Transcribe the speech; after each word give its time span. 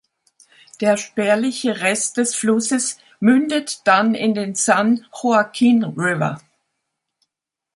Der 0.79 0.97
spärliche 0.97 1.81
Rest 1.81 2.17
des 2.17 2.33
Flusses 2.33 2.97
mündet 3.19 3.81
dann 3.85 4.15
in 4.15 4.33
den 4.33 4.55
San 4.55 5.05
Joaquin 5.13 5.83
River. 5.83 6.41